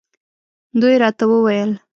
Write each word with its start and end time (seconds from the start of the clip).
دوی 0.79 0.95
راته 1.01 1.23
وویل. 1.27 1.71